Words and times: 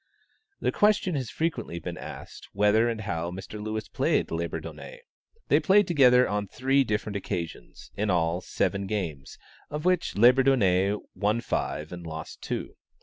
The 0.59 0.71
question 0.71 1.13
has 1.13 1.29
frequently 1.29 1.77
been 1.77 1.95
asked, 1.99 2.49
whether 2.53 2.89
and 2.89 3.01
how 3.01 3.29
Mr. 3.29 3.61
Lewis 3.63 3.87
played 3.87 4.31
Labourdonnais? 4.31 5.01
They 5.47 5.59
played 5.59 5.85
together 5.87 6.27
on 6.27 6.47
three 6.47 6.83
different 6.83 7.15
occasions, 7.17 7.91
in 7.95 8.09
all 8.09 8.41
seven 8.41 8.87
games, 8.87 9.37
of 9.69 9.85
which 9.85 10.15
Labourdonnais 10.17 10.95
won 11.13 11.39
five 11.39 11.91
and 11.91 12.07
lost 12.07 12.41
two. 12.41 12.77